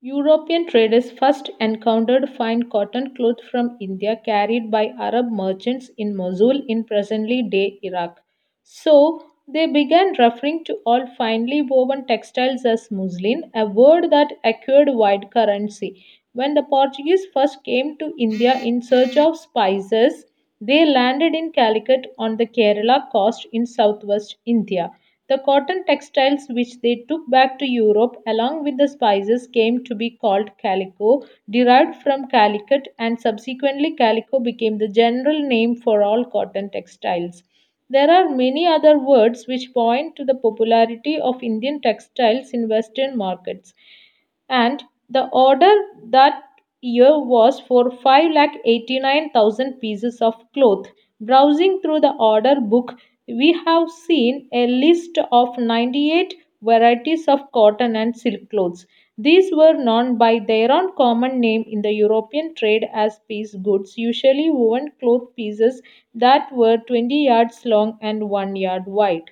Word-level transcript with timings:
European 0.00 0.66
traders 0.66 1.12
first 1.12 1.50
encountered 1.60 2.28
fine 2.30 2.64
cotton 2.64 3.14
cloth 3.14 3.40
from 3.48 3.76
India 3.80 4.20
carried 4.24 4.72
by 4.72 4.88
Arab 4.98 5.30
merchants 5.30 5.88
in 5.96 6.16
Mosul 6.16 6.62
in 6.66 6.82
presently 6.82 7.42
day 7.44 7.78
Iraq. 7.82 8.20
So, 8.64 9.22
they 9.46 9.66
began 9.66 10.14
referring 10.18 10.64
to 10.64 10.78
all 10.84 11.06
finely 11.16 11.62
woven 11.62 12.06
textiles 12.06 12.64
as 12.64 12.90
muslin, 12.90 13.52
a 13.54 13.66
word 13.66 14.10
that 14.10 14.32
acquired 14.42 14.88
wide 14.94 15.30
currency. 15.30 16.04
When 16.32 16.54
the 16.54 16.64
Portuguese 16.64 17.26
first 17.32 17.62
came 17.62 17.96
to 17.98 18.14
India 18.18 18.60
in 18.60 18.82
search 18.82 19.16
of 19.16 19.36
spices, 19.36 20.24
they 20.60 20.86
landed 20.86 21.36
in 21.36 21.52
Calicut 21.52 22.12
on 22.18 22.36
the 22.36 22.46
Kerala 22.46 23.08
coast 23.12 23.46
in 23.52 23.64
southwest 23.64 24.36
India. 24.44 24.90
The 25.28 25.38
cotton 25.38 25.84
textiles 25.84 26.46
which 26.48 26.80
they 26.80 27.04
took 27.08 27.28
back 27.30 27.58
to 27.58 27.66
Europe 27.66 28.16
along 28.26 28.64
with 28.64 28.78
the 28.78 28.88
spices 28.88 29.46
came 29.46 29.84
to 29.84 29.94
be 29.94 30.10
called 30.10 30.50
calico, 30.58 31.22
derived 31.48 31.96
from 32.02 32.28
Calicut, 32.28 32.88
and 32.98 33.20
subsequently 33.20 33.92
calico 33.94 34.40
became 34.40 34.78
the 34.78 34.88
general 34.88 35.40
name 35.40 35.76
for 35.76 36.02
all 36.02 36.24
cotton 36.24 36.70
textiles. 36.70 37.42
There 37.90 38.10
are 38.10 38.28
many 38.28 38.66
other 38.66 38.98
words 38.98 39.46
which 39.46 39.72
point 39.72 40.16
to 40.16 40.24
the 40.24 40.34
popularity 40.34 41.20
of 41.20 41.42
Indian 41.42 41.80
textiles 41.80 42.50
in 42.52 42.68
Western 42.68 43.16
markets 43.16 43.74
and 44.48 44.82
the 45.08 45.28
order 45.28 45.72
that 46.06 46.42
year 46.80 47.18
was 47.18 47.60
for 47.60 47.90
5,89,000 47.90 49.80
pieces 49.80 50.20
of 50.20 50.34
cloth. 50.52 50.86
Browsing 51.20 51.80
through 51.80 52.00
the 52.00 52.14
order 52.14 52.60
book, 52.60 52.98
we 53.28 53.52
have 53.64 53.88
seen 53.90 54.48
a 54.52 54.66
list 54.66 55.18
of 55.30 55.56
98 55.56 56.34
varieties 56.62 57.28
of 57.28 57.52
cotton 57.52 57.94
and 57.94 58.16
silk 58.16 58.50
clothes. 58.50 58.86
These 59.16 59.54
were 59.54 59.74
known 59.74 60.18
by 60.18 60.40
their 60.40 60.72
own 60.72 60.96
common 60.96 61.38
name 61.38 61.64
in 61.68 61.82
the 61.82 61.92
European 61.92 62.54
trade 62.56 62.88
as 62.92 63.20
piece 63.28 63.54
goods, 63.54 63.96
usually 63.96 64.50
woven 64.50 64.90
cloth 64.98 65.34
pieces 65.36 65.80
that 66.14 66.50
were 66.52 66.78
20 66.78 67.24
yards 67.26 67.64
long 67.64 67.98
and 68.02 68.28
1 68.28 68.56
yard 68.56 68.86
wide. 68.86 69.30